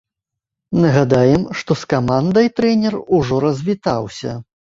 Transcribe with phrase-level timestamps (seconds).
[0.83, 4.31] Нагадаем, што з камандай трэнер ужо развітаўся.